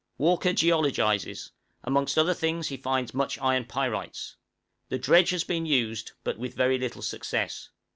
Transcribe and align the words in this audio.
Walker 0.17 0.51
geologizes; 0.51 1.51
amongst 1.83 2.17
other 2.17 2.33
things 2.33 2.69
he 2.69 2.75
finds 2.75 3.13
much 3.13 3.37
iron 3.37 3.65
pyrites. 3.65 4.35
The 4.89 4.97
dredge 4.97 5.29
has 5.29 5.43
been 5.43 5.67
used, 5.67 6.13
but 6.23 6.39
with 6.39 6.55
very 6.55 6.79
little 6.79 7.03
success. 7.03 7.69